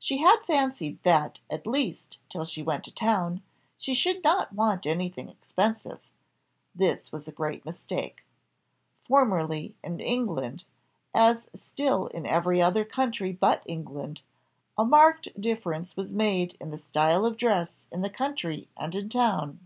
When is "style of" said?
16.78-17.36